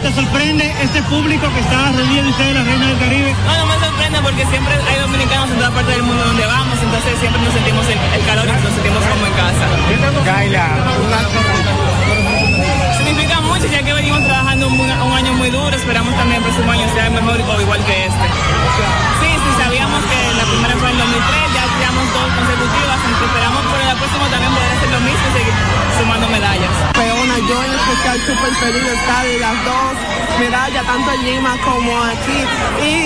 [0.02, 3.36] ¿Te sorprende este público que está rendiendo ustedes la Reina del Caribe?
[3.46, 6.78] No, no me sorprende porque siempre hay dominicanos en toda parte del mundo donde vamos,
[6.82, 9.66] entonces siempre nos sentimos el, el calor y nos sentimos como en casa.
[10.26, 10.68] Kaila,
[12.98, 16.72] Significa mucho ya que venimos trabajando un, un año muy duro, esperamos también el próximo
[16.72, 18.28] año sea mejor o igual que este.
[19.22, 23.80] Sí, sí, sabíamos que la primera fue en 2003, ya tiramos dos consecutivas, esperamos por
[23.82, 25.56] el próximo también poder hacer lo mismo y seguir
[26.00, 26.72] sumando medallas.
[26.96, 31.56] Peona, yo en especial súper feliz de estar en las dos medallas, tanto en Lima
[31.64, 32.40] como aquí.
[32.84, 33.06] Y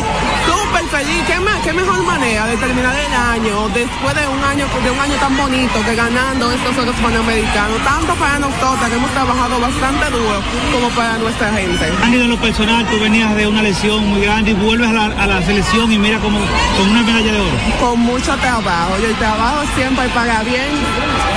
[0.49, 4.65] súper feliz, ¿Qué, me- qué mejor manera de terminar el año, después de un año,
[4.83, 9.12] de un año tan bonito, que ganando estos Juegos Panamericanos, tanto para nosotras que hemos
[9.12, 10.41] trabajado bastante duro,
[10.73, 11.91] como para nuestra gente.
[12.03, 15.27] En lo personal, tú venías de una lesión muy grande y vuelves a la, a
[15.27, 16.39] la selección y mira como
[16.77, 17.57] con una medalla de oro.
[17.79, 20.67] Con mucho trabajo, y el trabajo siempre paga bien,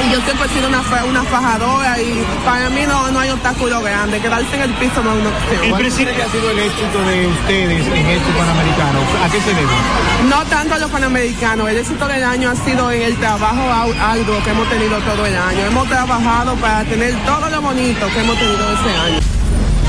[0.06, 3.80] y yo siempre he sido una, una fajadora, y para mí no, no hay obstáculo
[3.82, 5.64] grande, quedarse en el piso no es una opción.
[5.76, 8.98] ¿Cuál cree que ha sido el éxito de ustedes en este Panamericano?
[9.22, 9.74] ¿A qué se debe?
[10.26, 13.60] No tanto a los panamericanos, el éxito del año ha sido en el trabajo
[14.00, 15.66] arduo que hemos tenido todo el año.
[15.66, 19.18] Hemos trabajado para tener todo lo bonito que hemos tenido este año.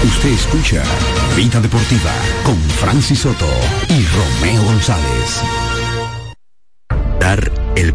[0.03, 0.83] Usted escucha
[1.37, 2.11] Vida Deportiva
[2.43, 3.47] con Francis Soto
[3.87, 5.41] y Romeo González.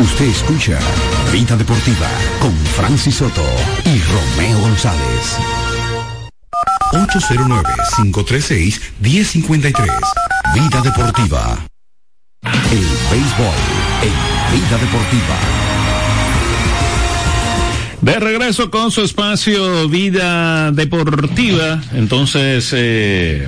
[0.00, 0.78] Usted escucha
[1.30, 2.08] Vida Deportiva
[2.40, 3.44] con Francis Soto
[3.84, 5.36] y Romeo González.
[6.92, 9.86] 809-536-1053.
[10.54, 11.66] Vida Deportiva.
[12.72, 13.54] El béisbol
[14.00, 14.14] en
[14.58, 15.36] Vida Deportiva.
[18.00, 21.82] De regreso con su espacio Vida Deportiva.
[21.92, 23.46] Entonces, eh,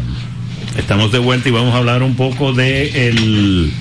[0.76, 3.72] estamos de vuelta y vamos a hablar un poco de el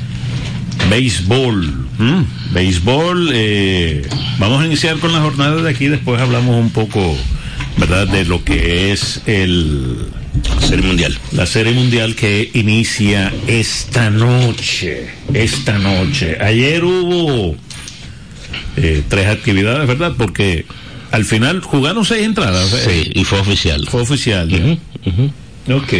[0.90, 1.88] béisbol.
[2.00, 2.26] ¿m?
[2.54, 4.08] Béisbol, eh,
[4.40, 7.16] vamos a iniciar con la jornada de aquí, después hablamos un poco,
[7.78, 10.08] ¿verdad?, de lo que es el...
[10.60, 11.18] Serie Mundial.
[11.34, 15.10] La Serie Mundial que inicia esta noche.
[15.34, 16.38] Esta noche.
[16.40, 17.58] Ayer hubo
[18.78, 20.14] eh, tres actividades, ¿verdad?
[20.18, 20.66] Porque
[21.12, 22.74] al final jugaron seis entradas.
[22.74, 23.04] ¿eh?
[23.04, 23.86] Sí, y fue oficial.
[23.90, 24.48] Fue oficial.
[24.48, 25.76] ya.
[25.76, 25.94] Ok.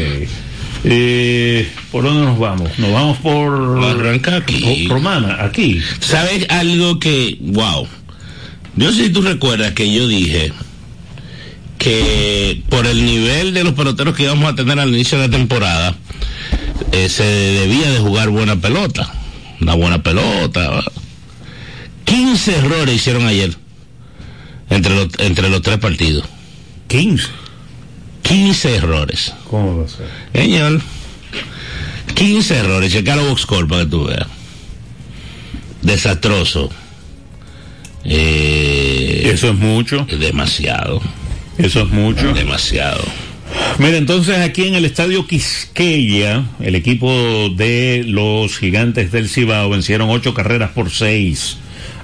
[0.84, 2.78] Eh, ¿Por dónde nos vamos?
[2.80, 3.84] Nos vamos por...
[3.84, 4.88] Arranca aquí.
[4.88, 5.82] Por Romana, aquí.
[6.00, 7.88] ¿Sabes algo que, wow?
[8.76, 10.52] Yo sé si tú recuerdas que yo dije
[11.78, 15.38] que por el nivel de los peloteros que íbamos a tener al inicio de la
[15.38, 15.96] temporada,
[16.92, 19.12] eh, se debía de jugar buena pelota.
[19.60, 20.70] Una buena pelota.
[20.70, 20.92] ¿verdad?
[22.06, 23.56] 15 errores hicieron ayer
[24.70, 26.26] entre los, entre los tres partidos.
[26.88, 27.41] 15.
[28.32, 29.34] 15 errores.
[29.50, 30.08] ¿Cómo va a ser?
[30.34, 30.82] Señor.
[32.16, 32.92] 15 errores.
[32.94, 34.28] Checar los box score para que tú veas.
[35.82, 36.70] Desastroso.
[38.06, 40.06] Eh, Eso es mucho.
[40.06, 41.02] Demasiado.
[41.58, 42.34] Eso es mucho.
[42.34, 43.04] Demasiado.
[43.80, 50.10] Mira, entonces aquí en el estadio Quisqueya, el equipo de los gigantes del Cibao vencieron
[50.10, 51.58] ocho carreras por seis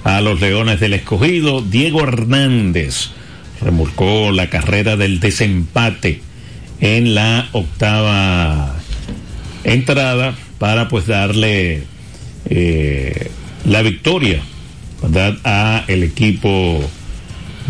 [0.04, 1.62] a los Leones del Escogido.
[1.62, 3.12] Diego Hernández
[3.60, 6.20] remolcó la carrera del desempate
[6.80, 8.76] en la octava
[9.64, 11.82] entrada para pues darle
[12.48, 13.30] eh,
[13.64, 14.40] la victoria
[15.02, 15.38] ¿verdad?
[15.44, 16.88] a el equipo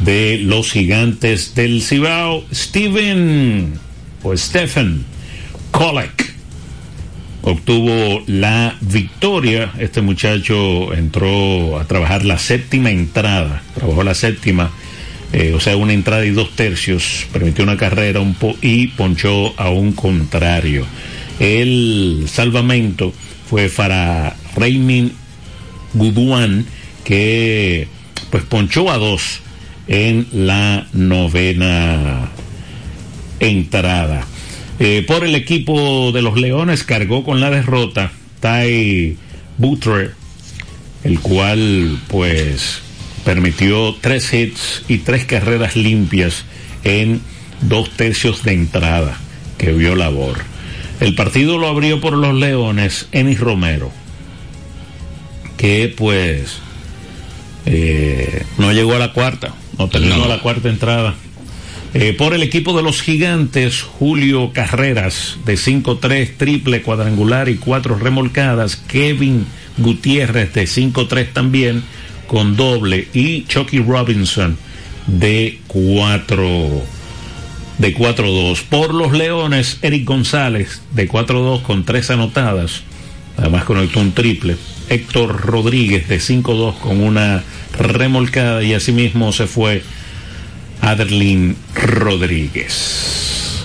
[0.04, 3.74] de los gigantes del Cibao, Steven
[4.22, 5.04] o Stephen
[5.70, 6.38] Kolek
[7.42, 9.72] obtuvo la victoria.
[9.78, 14.70] Este muchacho entró a trabajar la séptima entrada, trabajó la séptima,
[15.32, 18.20] eh, o sea, una entrada y dos tercios, permitió una carrera
[18.62, 20.86] y ponchó a un contrario.
[21.38, 23.12] El salvamento
[23.48, 25.12] fue para Raymond
[25.94, 26.66] Guduan,
[27.04, 27.88] que
[28.30, 29.40] pues ponchó a dos
[29.86, 32.30] en la novena
[33.40, 34.26] entrada.
[34.80, 39.16] Eh, por el equipo de los Leones cargó con la derrota Ty
[39.58, 40.14] Butler,
[41.04, 42.82] el cual pues
[43.28, 46.44] permitió tres hits y tres carreras limpias
[46.82, 47.20] en
[47.60, 49.18] dos tercios de entrada
[49.58, 50.38] que vio labor.
[50.98, 53.92] El partido lo abrió por los Leones Enis Romero,
[55.58, 56.56] que pues
[57.66, 60.28] eh, no llegó a la cuarta, no terminó No.
[60.28, 61.14] la cuarta entrada.
[61.92, 67.98] Eh, por el equipo de los gigantes, Julio Carreras, de 5-3, triple cuadrangular y cuatro
[67.98, 68.76] remolcadas.
[68.76, 69.44] Kevin
[69.76, 71.82] Gutiérrez, de 5-3 también,
[72.28, 73.08] con doble.
[73.12, 74.56] Y Chucky Robinson,
[75.08, 76.82] de 4
[77.78, 78.62] de 4-2.
[78.68, 82.82] Por los Leones, Eric González, de 4-2 con tres anotadas.
[83.36, 84.56] Además conectó un triple.
[84.88, 87.42] Héctor Rodríguez, de 5-2 con una
[87.78, 88.62] remolcada.
[88.62, 89.82] Y asimismo se fue
[90.80, 93.64] Aderlin Rodríguez.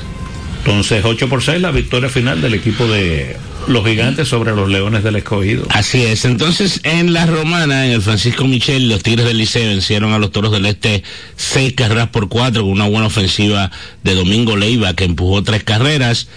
[0.60, 3.36] Entonces, 8 por 6, la victoria final del equipo de
[3.68, 5.66] los gigantes sobre los leones del escogido.
[5.70, 6.26] Así es.
[6.26, 10.32] Entonces, en la romana, en el Francisco Michel, los Tigres del Liceo vencieron a los
[10.32, 11.04] Toros del Este
[11.36, 13.72] seis carreras por cuatro con una buena ofensiva
[14.04, 16.28] de Domingo Leiva que empujó tres carreras.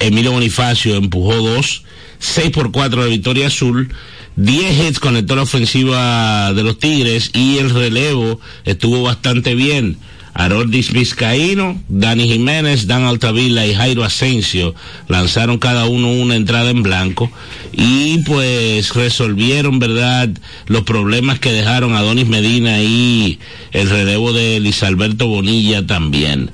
[0.00, 1.84] Emilio Bonifacio empujó dos.
[2.18, 3.92] Seis por cuatro de Victoria Azul.
[4.36, 9.98] 10 hits conectó la ofensiva de los Tigres y el relevo estuvo bastante bien.
[10.34, 14.74] Arodis Vizcaíno, Dani Jiménez, Dan Altavila y Jairo Asensio
[15.08, 17.30] lanzaron cada uno una entrada en blanco
[17.72, 20.30] y pues resolvieron, ¿verdad?,
[20.66, 23.38] los problemas que dejaron a Donis Medina y
[23.72, 26.50] el relevo de Luis Alberto Bonilla también.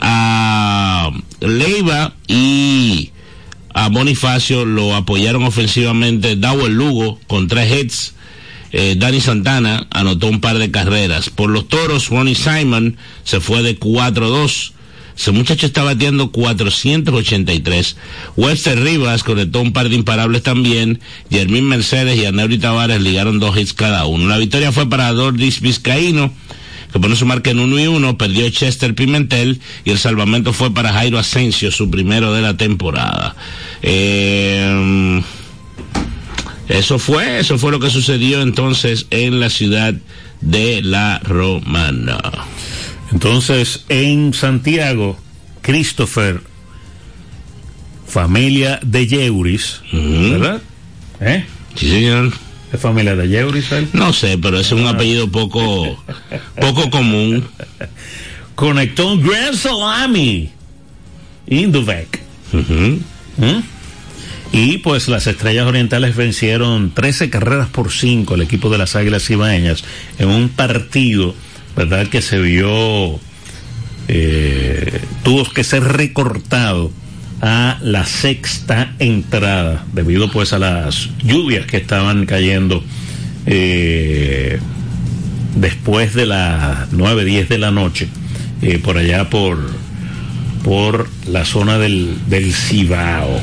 [0.00, 1.10] A
[1.40, 3.10] Leiva y
[3.74, 8.15] a Bonifacio lo apoyaron ofensivamente Dawel Lugo con tres hits.
[8.72, 11.30] Eh, Dani Santana anotó un par de carreras.
[11.30, 14.72] Por los toros, Ronnie Simon se fue de 4-2.
[15.16, 17.96] Ese muchacho está bateando 483.
[18.36, 21.00] Webster Rivas conectó un par de imparables también.
[21.30, 24.28] Jermín Mercedes y Aneuri Tavares ligaron dos hits cada uno.
[24.28, 26.30] La victoria fue para Dordis Vizcaíno,
[26.92, 28.18] que pone su marca en 1 y 1.
[28.18, 33.36] Perdió Chester Pimentel y el salvamento fue para Jairo Asensio, su primero de la temporada.
[33.80, 35.22] Eh,
[36.68, 39.94] eso fue, eso fue lo que sucedió entonces en la ciudad
[40.40, 42.20] de La Romana.
[43.12, 45.16] Entonces, en Santiago,
[45.62, 46.40] Christopher,
[48.06, 50.60] familia de Yeuris, ¿verdad?
[51.20, 51.44] ¿Eh?
[51.76, 52.32] Sí, señor.
[52.72, 53.88] ¿Es familia de Yeuris él?
[53.92, 56.04] No sé, pero es un apellido poco,
[56.60, 57.44] poco común.
[58.54, 60.50] Conectó un Grand Salami.
[61.46, 62.20] Induvec.
[62.52, 63.60] ¿Mm?
[64.52, 69.28] Y pues las Estrellas Orientales vencieron 13 carreras por 5 el equipo de las Águilas
[69.28, 69.84] Ibaeñas
[70.18, 71.34] en un partido,
[71.76, 72.06] ¿verdad?
[72.06, 73.20] Que se vio,
[74.08, 76.90] eh, tuvo que ser recortado
[77.42, 82.82] a la sexta entrada debido pues a las lluvias que estaban cayendo
[83.44, 84.58] eh,
[85.54, 88.08] después de las 9, 10 de la noche
[88.62, 89.58] eh, por allá por
[90.64, 93.40] por la zona del, del Cibao.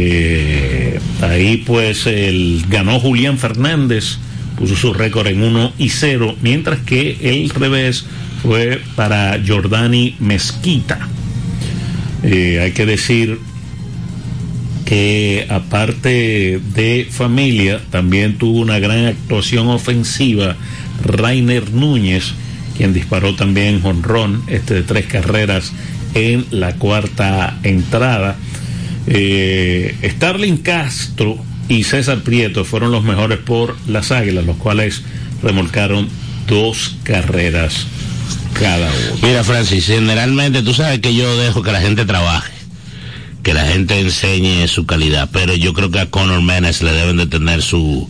[0.00, 4.18] Eh, ahí pues el, ganó Julián Fernández,
[4.56, 8.06] puso su récord en 1 y 0, mientras que el revés
[8.40, 11.00] fue para Jordani Mezquita.
[12.22, 13.40] Eh, hay que decir
[14.84, 20.54] que aparte de familia, también tuvo una gran actuación ofensiva
[21.04, 22.34] Rainer Núñez,
[22.76, 25.72] quien disparó también jonrón, este de tres carreras
[26.14, 28.36] en la cuarta entrada.
[29.10, 31.38] Eh, Starling Castro
[31.68, 35.02] y César Prieto fueron los mejores por las Águilas, los cuales
[35.42, 36.08] remolcaron
[36.46, 37.86] dos carreras
[38.54, 39.18] cada uno.
[39.22, 42.52] Mira, Francis, generalmente tú sabes que yo dejo que la gente trabaje,
[43.42, 47.16] que la gente enseñe su calidad, pero yo creo que a Conor Menes le deben
[47.16, 48.08] de tener su,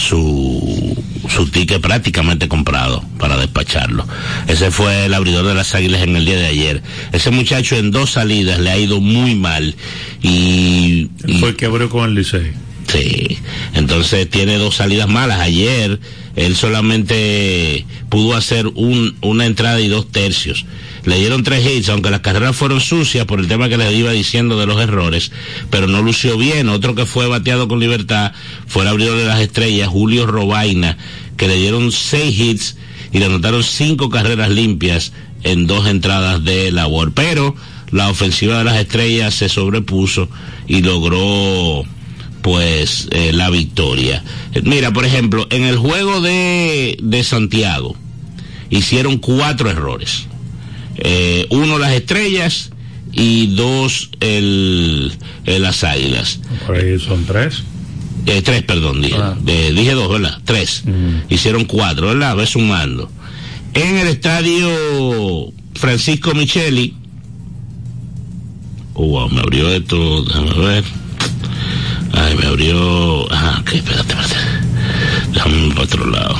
[0.00, 0.96] su,
[1.28, 4.06] su ticket prácticamente comprado para despacharlo.
[4.48, 6.82] Ese fue el abridor de las Águilas en el día de ayer.
[7.12, 9.76] Ese muchacho en dos salidas le ha ido muy mal
[10.22, 11.10] y...
[11.26, 12.52] y Fue el que abrió con el Licey.
[12.88, 13.38] Sí,
[13.74, 15.40] entonces tiene dos salidas malas.
[15.40, 16.00] Ayer
[16.36, 20.64] él solamente pudo hacer un, una entrada y dos tercios.
[21.04, 24.12] Le dieron tres hits, aunque las carreras fueron sucias por el tema que les iba
[24.12, 25.32] diciendo de los errores,
[25.70, 26.68] pero no lució bien.
[26.68, 28.32] Otro que fue bateado con libertad
[28.66, 30.98] fue el abridor de las estrellas, Julio Robaina,
[31.36, 32.76] que le dieron seis hits
[33.12, 35.12] y le anotaron cinco carreras limpias
[35.42, 37.12] en dos entradas de labor.
[37.12, 37.56] Pero
[37.90, 40.28] la ofensiva de las estrellas se sobrepuso
[40.68, 41.84] y logró
[42.42, 44.22] pues eh, la victoria.
[44.62, 47.96] Mira, por ejemplo, en el juego de, de Santiago
[48.70, 50.26] hicieron cuatro errores.
[50.96, 52.70] Eh, uno las estrellas
[53.12, 55.12] y dos el,
[55.44, 56.40] el las águilas.
[56.66, 57.62] Por ahí son tres.
[58.26, 59.16] Eh, tres, perdón, dije,
[59.46, 60.38] Eh, dije dos, ¿verdad?
[60.44, 60.84] Tres.
[61.30, 62.36] Hicieron cuatro, ¿verdad?
[62.36, 63.10] Ve sumando.
[63.74, 66.94] En el estadio Francisco Micheli.
[68.94, 70.84] Oh, wow, me abrió esto, déjame ver.
[72.12, 73.32] Ay, me abrió.
[73.32, 74.36] Ah, ok, espérate, espérate.
[75.32, 76.36] Déjame para otro lado.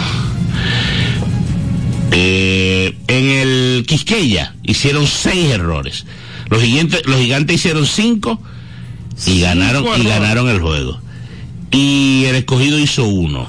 [2.13, 6.07] Eh, en el Quisqueya hicieron seis errores.
[6.49, 8.41] Los gigantes, los gigantes hicieron cinco
[9.27, 11.01] y ganaron y ganaron el juego.
[11.71, 13.49] Y el escogido hizo uno.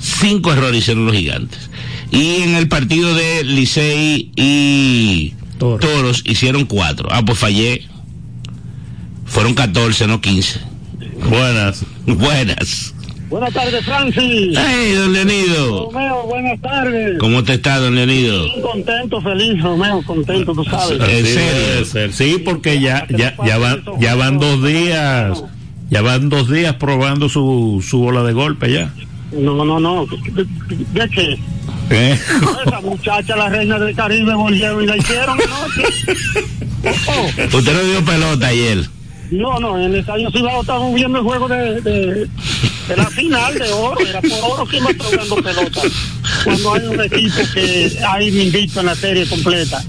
[0.00, 1.70] Cinco errores hicieron los gigantes.
[2.10, 7.08] Y en el partido de Licey y Toros, hicieron cuatro.
[7.10, 7.86] Ah, pues fallé.
[9.26, 10.60] Fueron 14, no 15.
[11.28, 11.84] Buenas.
[12.06, 12.94] Buenas.
[13.28, 14.56] Buenas tardes, Francis.
[14.56, 15.90] Hey, don Leonido.
[15.90, 17.18] Romeo, buenas tardes.
[17.18, 18.44] ¿Cómo te está, don Leonido?
[18.44, 20.98] Bien contento, feliz, Romeo, contento, tú sabes.
[21.00, 22.12] Así debe ser.
[22.14, 25.44] Sí, porque ya, ya, ya van, ya van dos días,
[25.90, 28.94] ya van dos días probando su, su bola de golpe ya.
[29.32, 30.06] No, no, no.
[30.06, 31.38] ¿De qué?
[31.90, 32.18] ¿Eh?
[32.66, 35.82] Esa muchacha, la reina del Caribe, volvieron y la hicieron anoche.
[37.08, 38.88] Oh, Usted no dio pelota ayer.
[39.30, 42.28] No, no, en el estadio Cibao estábamos viendo el juego de,
[42.96, 44.00] la final de oro.
[44.00, 45.80] Era por oro que iba jugando pelota.
[46.44, 49.82] Cuando hay un equipo que hay invicto en la serie completa.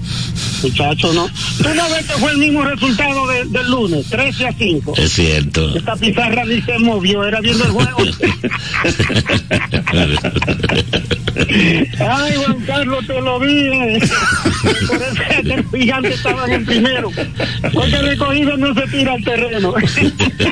[0.62, 1.26] Muchacho, ¿no?
[1.62, 4.94] Tú no ves que fue el mismo resultado de- del lunes, 13 a 5.
[4.96, 5.76] Es cierto.
[5.76, 7.98] Esta pizarra ni se movió, era viendo el juego.
[11.98, 14.00] Ay, Juan Carlos, te lo dije.
[14.86, 17.10] Por eso es que los gigantes estaban en primero.
[17.72, 19.74] Porque el recogido no se tira al terreno.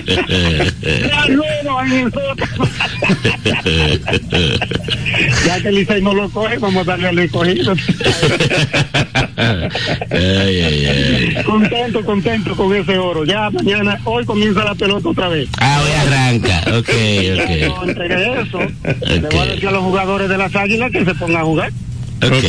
[0.09, 2.13] Ya luego en el.
[5.47, 7.75] Ya que el Licey no lo coge, vamos a darle al recogido.
[10.11, 11.45] Ay, ay, ay.
[11.45, 13.25] Contento, contento con ese oro.
[13.25, 15.49] Ya mañana, hoy comienza la pelota otra vez.
[15.59, 16.61] Ah, hoy arranca.
[16.79, 17.89] Ok, ok.
[17.89, 18.59] entregué eso.
[19.07, 21.73] Le voy a decir a los jugadores de las águilas que se pongan a jugar.
[22.23, 22.45] Ok.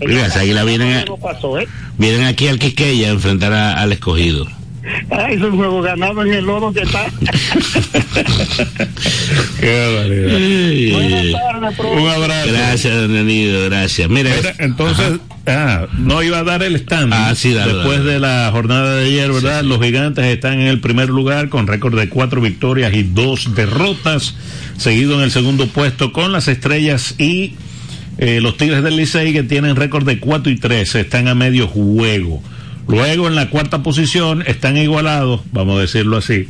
[0.00, 1.66] Mira, las águilas vienen, a- pasó, ¿eh?
[1.98, 4.46] vienen aquí al Quisqueya a enfrentar a- al escogido.
[5.10, 7.06] Ay, es un juego ganado en el lodo que está.
[9.60, 10.36] Qué barbaridad.
[11.92, 12.52] Un abrazo.
[12.52, 14.08] Gracias, don Leonido, gracias.
[14.08, 17.12] Mira, Mira, entonces, ah, no iba a dar el stand.
[17.12, 18.12] Ah, sí, dale, Después dale.
[18.12, 19.62] de la jornada de ayer, ¿verdad?
[19.64, 24.34] Los gigantes están en el primer lugar con récord de cuatro victorias y dos derrotas.
[24.76, 27.54] Seguido en el segundo puesto con las estrellas y
[28.18, 30.94] eh, los Tigres del Licey que tienen récord de cuatro y tres.
[30.94, 32.42] Están a medio juego.
[32.88, 36.48] Luego en la cuarta posición están igualados, vamos a decirlo así.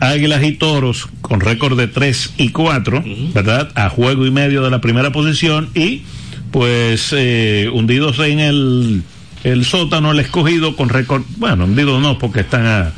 [0.00, 3.70] Águilas y Toros con récord de 3 y 4, ¿verdad?
[3.74, 6.02] A juego y medio de la primera posición y
[6.50, 9.02] pues eh, hundidos en el,
[9.44, 12.92] el sótano, el escogido con récord, bueno, hundidos no, porque están a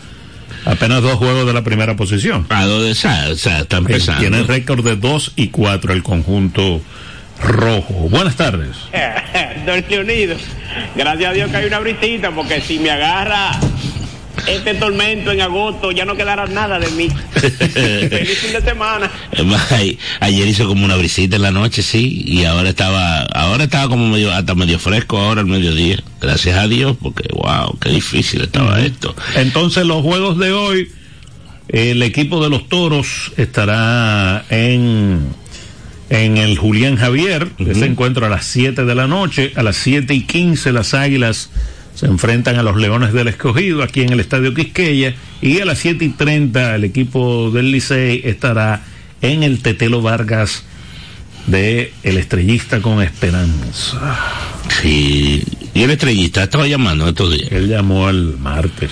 [0.65, 2.47] apenas dos juegos de la primera posición.
[2.49, 4.21] A o sea, o sea, está empezando.
[4.21, 6.81] Tiene récord de 2 y 4 el conjunto
[7.41, 8.09] rojo.
[8.09, 8.77] Buenas tardes.
[9.67, 10.37] Don Leonido,
[10.95, 13.59] gracias a Dios que hay una brisita, porque si me agarra
[14.47, 17.09] este tormento en agosto, ya no quedará nada de mí.
[17.35, 19.11] Feliz fin de semana.
[20.21, 24.09] Ayer hizo como una brisita en la noche, sí, y ahora estaba, ahora estaba como
[24.09, 26.03] medio, hasta medio fresco ahora al mediodía.
[26.21, 29.15] Gracias a Dios, porque wow, qué difícil estaba esto.
[29.37, 30.91] Entonces los juegos de hoy,
[31.69, 35.27] el equipo de los toros estará en,
[36.11, 40.13] en el Julián Javier, ese encuentro a las 7 de la noche, a las 7
[40.15, 41.51] y 15 las águilas
[41.95, 45.79] se enfrentan a los Leones del Escogido aquí en el Estadio Quisqueya y a las
[45.79, 48.83] 7 y 30 el equipo del Licey estará
[49.23, 50.65] en el Tetelo Vargas
[51.47, 54.19] de El Estrellista con Esperanza.
[54.81, 55.45] Sí,
[55.75, 57.53] y el estrellista estaba llamando estos días.
[57.53, 58.91] Él llamó el martes.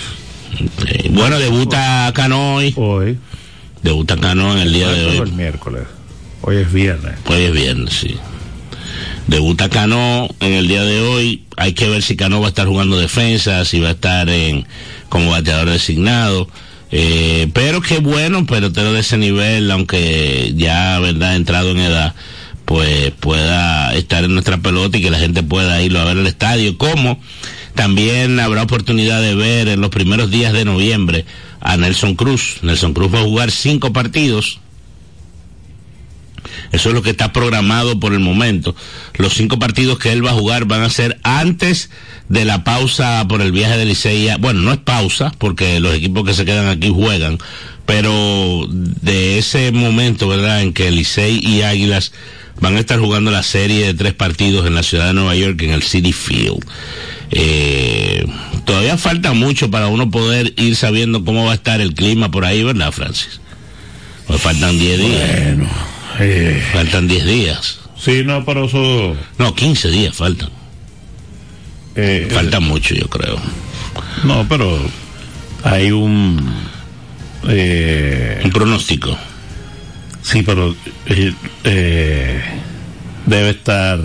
[1.10, 2.72] Bueno, debuta Cano hoy.
[2.76, 3.18] Hoy.
[3.82, 5.16] Debuta Cano en el día de hoy.
[5.18, 5.82] el miércoles.
[6.42, 7.14] Hoy es viernes.
[7.26, 8.16] Hoy es viernes, sí.
[9.28, 11.44] Debuta Cano en el día de hoy.
[11.56, 14.66] Hay que ver si Cano va a estar jugando defensa, si va a estar en
[15.08, 16.48] como bateador designado.
[16.90, 22.14] Eh, pero qué bueno, pelotero de ese nivel, aunque ya, verdad, entrado en edad,
[22.64, 26.26] pues pueda estar en nuestra pelota y que la gente pueda irlo a ver al
[26.26, 26.76] estadio.
[26.76, 27.20] Como
[27.76, 31.24] también habrá oportunidad de ver en los primeros días de noviembre
[31.60, 32.56] a Nelson Cruz.
[32.62, 34.58] Nelson Cruz va a jugar cinco partidos
[36.72, 38.74] eso es lo que está programado por el momento.
[39.14, 41.90] Los cinco partidos que él va a jugar van a ser antes
[42.28, 44.28] de la pausa por el viaje de Licey.
[44.40, 47.38] Bueno, no es pausa, porque los equipos que se quedan aquí juegan,
[47.84, 52.12] pero de ese momento, ¿verdad?, en que Licey y Águilas
[52.60, 55.60] van a estar jugando la serie de tres partidos en la ciudad de Nueva York,
[55.62, 56.64] en el City Field.
[57.32, 58.24] Eh,
[58.64, 62.44] todavía falta mucho para uno poder ir sabiendo cómo va a estar el clima por
[62.44, 63.40] ahí, ¿verdad, Francis?
[64.26, 65.44] Pues faltan 10 días.
[65.44, 65.68] Bueno,
[66.20, 67.78] eh, Faltan 10 días.
[67.98, 69.16] Sí, no, pero eso.
[69.38, 70.50] No, 15 días faltan.
[71.94, 73.36] Eh, Falta mucho, yo creo.
[74.24, 74.78] No, pero
[75.62, 76.40] hay un.
[77.48, 79.16] Eh, Un pronóstico.
[80.22, 80.74] sí, pero.
[81.06, 81.32] eh,
[81.64, 82.42] eh,
[83.26, 84.00] debe estar.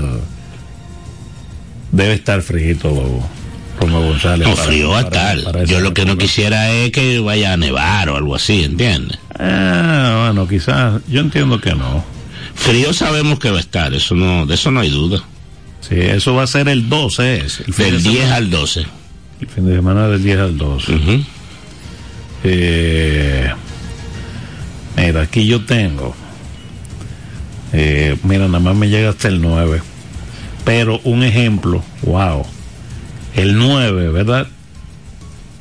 [1.91, 2.77] Debe estar frío
[3.79, 4.47] Romeo González.
[4.47, 5.43] No, para- frío a para- estar.
[5.51, 8.63] para esa Yo lo que no quisiera es que vaya a nevar o algo así,
[8.63, 9.17] ¿entiendes?
[9.39, 11.01] Ah, bueno, quizás.
[11.07, 12.03] Yo entiendo que no.
[12.55, 15.21] Frío sabemos que va a estar, eso no, de eso no hay duda.
[15.81, 17.59] Sí, eso va a ser el 12, es.
[17.61, 18.85] El Del de 10 semana- al 12.
[19.39, 20.95] El fin de semana del 10 al 12.
[20.95, 21.23] Ujú.
[22.43, 23.51] Eh,
[24.95, 26.15] mira, aquí yo tengo.
[27.73, 29.81] eh, mira, nada más me llega hasta el 9.
[30.65, 32.45] Pero un ejemplo, wow.
[33.35, 34.47] El 9, ¿verdad?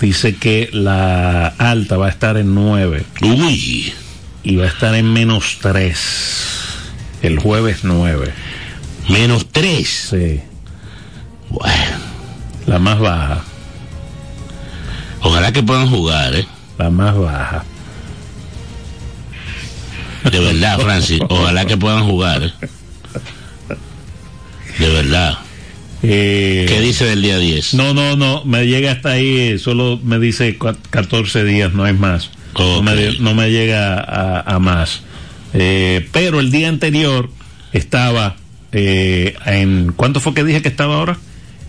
[0.00, 3.04] Dice que la alta va a estar en 9.
[3.22, 3.92] Uy.
[4.42, 5.98] Y va a estar en menos 3.
[7.22, 8.32] El jueves 9.
[9.08, 9.88] Menos 3.
[10.10, 10.40] Sí.
[11.48, 11.96] Bueno,
[12.66, 13.42] La más baja.
[15.22, 16.46] ojalá que puedan jugar, ¿eh?
[16.78, 17.64] La más baja.
[20.30, 22.52] De verdad, Francis, ojalá que puedan jugar, ¿eh?
[24.78, 25.38] De verdad.
[26.08, 27.74] Eh, ¿Qué dice del día 10?
[27.74, 31.94] No, no, no, me llega hasta ahí, solo me dice cua- 14 días, no hay
[31.94, 32.30] más.
[32.58, 35.02] No, me, no me llega a, a más.
[35.52, 37.30] Eh, pero el día anterior
[37.72, 38.36] estaba
[38.72, 39.92] eh, en...
[39.96, 41.18] ¿Cuánto fue que dije que estaba ahora?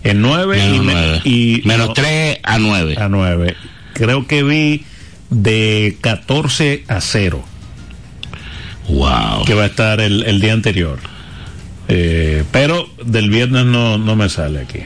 [0.04, 1.20] En 9 Menos y, me- nueve.
[1.24, 2.94] y- Menos no, 3 a 9.
[2.98, 3.56] a 9.
[3.94, 4.84] Creo que vi
[5.30, 7.44] de 14 a 0
[8.88, 9.44] Wow.
[9.44, 10.98] que va a estar el, el día anterior.
[11.88, 14.80] Eh, pero del viernes no, no me sale aquí.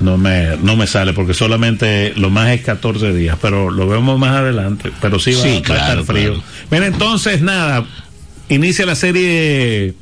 [0.00, 4.18] No me, no me sale porque solamente lo más es 14 días, pero lo vemos
[4.18, 4.90] más adelante.
[5.00, 6.32] Pero sí va, Sí, va a estar frío.
[6.34, 6.42] claro.
[6.70, 7.84] Mira, entonces nada,
[8.48, 9.94] inicia la serie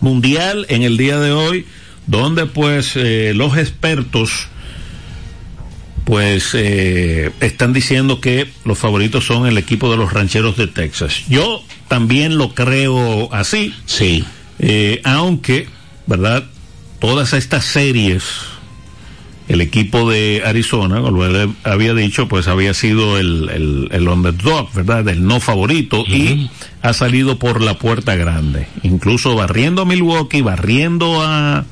[0.00, 1.66] mundial en el día de hoy,
[2.08, 4.48] donde pues eh, los expertos
[6.10, 11.22] pues eh, están diciendo que los favoritos son el equipo de los rancheros de Texas.
[11.28, 13.72] Yo también lo creo así.
[13.86, 14.24] Sí.
[14.58, 15.68] Eh, aunque,
[16.08, 16.46] ¿verdad?
[16.98, 18.24] Todas estas series,
[19.46, 24.72] el equipo de Arizona, como él había dicho, pues había sido el, el, el underdog,
[24.74, 25.08] ¿verdad?
[25.08, 26.50] El no favorito y
[26.82, 28.66] ha salido por la puerta grande.
[28.82, 31.66] Incluso barriendo a Milwaukee, barriendo a,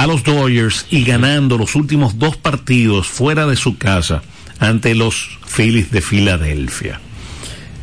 [0.00, 4.22] a los Dodgers y ganando los últimos dos partidos fuera de su casa
[4.58, 7.00] ante los Phillies de Filadelfia.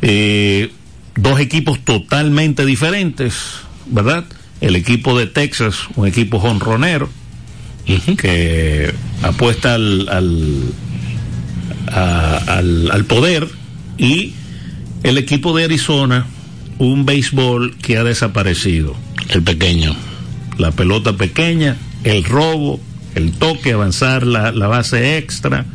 [0.02, 0.72] Eh,
[1.14, 3.34] dos equipos totalmente diferentes,
[3.86, 4.24] ¿verdad?
[4.60, 7.08] El equipo de Texas, un equipo jonronero,
[8.18, 8.92] que
[9.22, 10.62] apuesta al, al,
[11.92, 13.48] a- al, al poder,
[13.96, 14.34] y
[15.04, 16.26] el equipo de Arizona,
[16.78, 18.94] un béisbol que ha desaparecido.
[19.28, 19.94] El pequeño.
[20.58, 22.80] La pelota pequeña, el robo,
[23.14, 25.66] el toque, avanzar la, la base extra,